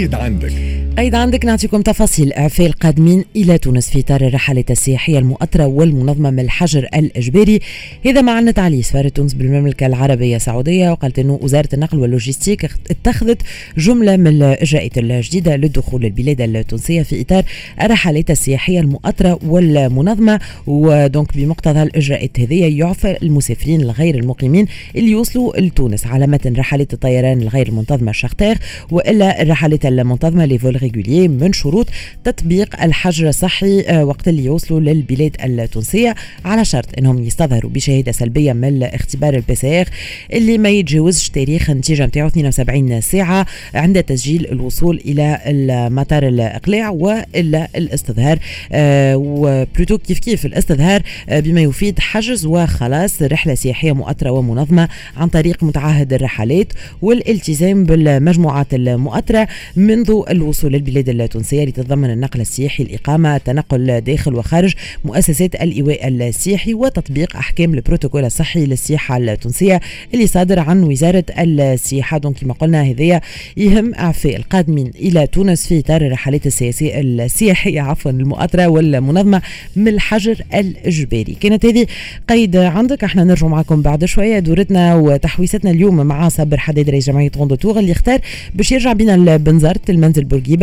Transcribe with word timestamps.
قيد 0.00 0.14
عندك. 0.14 0.69
أيضا 0.98 1.18
عندك 1.18 1.44
نعطيكم 1.44 1.82
تفاصيل. 1.82 2.32
إعفاء 2.32 2.66
القادمين 2.66 3.24
إلى 3.36 3.58
تونس 3.58 3.90
في 3.90 4.00
إطار 4.00 4.20
الرحلات 4.20 4.70
السياحية 4.70 5.18
المؤطرة 5.18 5.66
والمنظمة 5.66 6.30
من 6.30 6.40
الحجر 6.40 6.88
الإجباري. 6.94 7.60
هذا 8.06 8.20
ما 8.20 8.32
أعلنت 8.32 8.58
عليه 8.58 8.82
سفارة 8.82 9.08
تونس 9.08 9.34
بالمملكة 9.34 9.86
العربية 9.86 10.36
السعودية 10.36 10.90
وقالت 10.90 11.18
أنه 11.18 11.38
وزارة 11.42 11.68
النقل 11.74 11.98
واللوجستيك 11.98 12.70
اتخذت 12.90 13.42
جملة 13.78 14.16
من 14.16 14.26
الإجراءات 14.26 14.98
الجديدة 14.98 15.56
للدخول 15.56 16.04
البلاد 16.04 16.40
التونسية 16.40 17.02
في 17.02 17.20
إطار 17.20 17.44
الرحلات 17.82 18.30
السياحية 18.30 18.80
المؤطرة 18.80 19.38
والمنظمة. 19.46 20.40
و 20.66 20.80
donc 20.80 21.36
بمقتضى 21.36 21.82
الإجراءات 21.82 22.40
هذه 22.40 22.78
يعفى 22.78 23.16
المسافرين 23.22 23.80
الغير 23.80 24.14
المقيمين 24.14 24.66
اللي 24.96 25.10
يوصلوا 25.10 25.60
لتونس 25.60 26.06
على 26.06 26.26
متن 26.26 26.52
رحلات 26.52 26.92
الطيران 26.92 27.42
الغير 27.42 27.68
المنتظمة 27.68 28.12
شختير 28.12 28.58
وإلا 28.90 29.42
الرحلات 29.42 29.86
المنتظمة 29.86 30.46
les 30.46 30.61
vols 30.61 30.80
réguliers 30.90 31.28
من 31.28 31.52
شروط 31.52 31.86
تطبيق 32.24 32.82
الحجر 32.82 33.28
الصحي 33.28 33.80
آه، 33.80 34.04
وقت 34.04 34.28
اللي 34.28 34.44
يوصلوا 34.44 34.80
للبلاد 34.80 35.36
التونسية. 35.44 36.14
على 36.44 36.64
شرط 36.64 36.86
إنهم 36.98 37.22
يستظهروا 37.22 37.70
بشهادة 37.70 38.12
سلبية 38.12 38.52
من 38.52 38.68
الاختبار 38.68 39.34
ال 39.34 39.54
PCR 39.54 39.84
اللي 40.32 40.58
ما 40.58 40.68
يتجاوزش 40.68 41.28
تاريخ 41.28 41.70
النتيجة 41.70 42.06
نتاعو 42.06 42.26
72 42.26 43.00
ساعة 43.00 43.46
عند 43.74 44.02
تسجيل 44.02 44.46
الوصول 44.52 45.02
إلى 45.04 45.40
المطار 45.46 46.28
الإقلاع 46.28 46.90
وإلا 46.90 47.68
الاستظهار. 47.76 48.38
آه، 48.72 49.16
و 49.16 49.28
plutôt 49.28 49.98
كيف 49.98 50.18
كيف 50.18 50.46
الاستظهار؟ 50.46 51.02
آه، 51.28 51.40
بما 51.40 51.60
يفيد 51.60 51.98
حجز 51.98 52.46
وخلاص 52.46 53.22
رحلة 53.22 53.54
سياحية 53.54 53.92
مؤطرة 53.92 54.30
ومنظمة 54.30 54.88
عن 55.16 55.28
طريق 55.28 55.64
متعهد 55.64 56.12
الرحلات 56.12 56.72
والالتزام 57.02 57.84
بالمجموعات 57.84 58.74
المؤطرة 58.74 59.48
منذ 59.76 60.22
الوصول 60.30 60.69
للبلاد 60.70 61.08
التونسية 61.08 61.64
لتتضمن 61.64 62.10
النقل 62.10 62.40
السياحي 62.40 62.82
الإقامة 62.82 63.36
التنقل 63.36 64.00
داخل 64.00 64.34
وخارج 64.34 64.74
مؤسسات 65.04 65.54
الإيواء 65.54 66.08
السياحي 66.08 66.74
وتطبيق 66.74 67.36
أحكام 67.36 67.74
البروتوكول 67.74 68.24
الصحي 68.24 68.66
للسياحة 68.66 69.16
التونسية 69.16 69.80
اللي 70.14 70.26
صادر 70.26 70.58
عن 70.58 70.82
وزارة 70.82 71.24
السياحة. 71.38 72.18
donc 72.18 72.36
كما 72.38 72.54
قلنا 72.54 72.82
هذايا 72.82 73.20
يهم 73.56 73.94
إعفاء 73.94 74.36
القادمين 74.36 74.90
إلى 74.94 75.26
تونس 75.26 75.66
في 75.66 75.78
إطار 75.78 76.00
الرحلات 76.06 76.46
السياسية 76.46 77.00
السياحية 77.00 77.80
عفوا 77.80 78.10
المؤطرة 78.10 78.66
والمنظمة 78.66 79.42
من 79.76 79.88
الحجر 79.88 80.42
الإجباري 80.54 81.36
كانت 81.40 81.66
هذه 81.66 81.86
قيد 82.28 82.56
عندك. 82.56 83.04
إحنا 83.04 83.24
نرجع 83.24 83.46
معكم 83.46 83.82
بعد 83.82 84.04
شوية 84.04 84.38
دورتنا 84.38 84.94
وتحويستنا 84.94 85.70
اليوم 85.70 86.06
مع 86.06 86.28
صابر 86.28 86.58
حداد 86.58 86.90
رئيس 86.90 87.06
جمعية 87.06 87.30
غوندو 87.36 87.78
اللي 87.78 87.92
اختار 87.92 88.20
باش 88.54 88.72
يرجع 88.72 88.92
بنا 88.92 89.36
بنزرت 89.36 89.90
المنزل 89.90 90.24
بورقيبة 90.24 90.59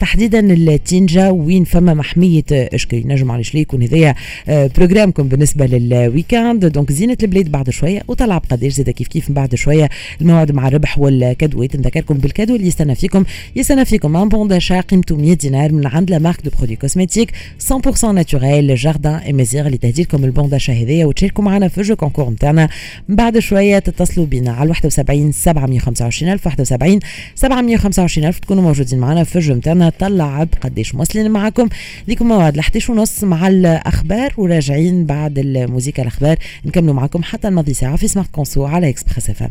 تحديدا 0.00 0.40
التينجا 0.40 1.28
وين 1.28 1.64
فما 1.64 1.94
محمية 1.94 2.44
اشكري 2.50 3.02
نجم 3.06 3.30
على 3.30 3.44
شلي 3.44 3.60
يكون 3.60 3.82
هذايا 3.82 4.14
آه، 4.48 4.70
بروجرامكم 4.76 5.28
بالنسبة 5.28 5.66
للويكاند 5.66 6.66
دونك 6.66 6.92
زينة 6.92 7.16
البلاد 7.22 7.50
بعد 7.50 7.70
شوية 7.70 8.02
وطلع 8.08 8.38
بقداش 8.38 8.72
زاد 8.72 8.90
كيف 8.90 9.08
كيف 9.08 9.32
بعد 9.32 9.54
شوية. 9.54 9.88
الموعد 10.20 10.52
مع 10.52 10.68
الربح 10.68 10.98
والكادوات 10.98 11.76
نذكركم 11.76 12.14
بالكادو 12.14 12.56
اللي 12.56 12.66
يستنى 12.66 12.94
فيكم 12.94 13.24
يستنى 13.56 13.84
فيكم 13.84 14.16
ان 14.16 14.28
بون 14.28 14.48
داشا 14.48 14.80
قيمته 14.80 15.16
100 15.16 15.34
دينار 15.34 15.72
من 15.72 15.86
عند 15.86 16.10
لا 16.10 16.18
مارك 16.18 16.42
دو 16.44 16.50
برودوي 16.58 16.76
كوزميتيك 16.76 17.32
100% 17.72 18.04
naturelle 18.04 18.74
Jardin 18.74 19.14
Amazigh 19.14 19.66
اللي 19.66 19.78
تهدي 19.78 20.02
لكم 20.02 20.24
ال 20.24 20.30
bon 20.30 20.48
d'achat 20.48 20.72
هذايا 20.72 21.06
وتشاركوا 21.06 21.44
معنا 21.44 21.68
في 21.68 21.78
ال 21.78 21.83
jeu 21.83 21.96
concours 21.96 22.30
نتاعنا 22.30 22.68
بعد 23.08 23.38
شوية 23.38 23.78
تتصلوا 23.78 24.26
بنا 24.26 24.52
على 24.52 24.70
71 24.70 25.32
725 25.32 26.32
ألف 26.32 26.46
71 26.46 27.00
725 27.34 28.26
ألف 28.28 28.38
تكونوا 28.38 28.62
موجودين 28.62 28.98
معنا 28.98 29.24
في 29.24 29.37
ال 29.38 29.42
jeu 29.42 29.54
نتاعنا 29.54 29.90
طلع 29.98 30.44
قديش 30.44 30.94
موصلين 30.94 31.30
معكم. 31.30 31.68
ليكم 32.08 32.28
موعد 32.28 32.56
ل 32.56 32.60
11 32.60 32.92
ونص 32.92 33.24
مع 33.24 33.48
الأخبار 33.48 34.34
وراجعين 34.36 35.06
بعد 35.06 35.38
الموسيقى 35.38 36.02
الأخبار. 36.02 36.36
نكملوا 36.64 36.94
معكم 36.94 37.22
حتى 37.22 37.48
الماضي 37.48 37.74
ساعة 37.74 37.96
في 37.96 38.08
Smart 38.08 38.30
Conso 38.30 38.64
على 38.64 38.88
Express 38.88 39.30
FM 39.30 39.42